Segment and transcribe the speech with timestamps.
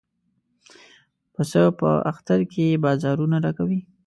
[1.33, 3.79] پسه په اختر کې بازارونه ډکوي.